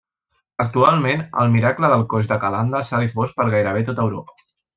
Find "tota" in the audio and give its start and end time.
3.93-4.09